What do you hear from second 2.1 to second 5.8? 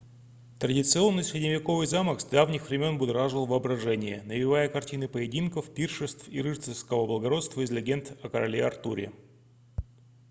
с давних времен будоражил воображение навевая картины поединков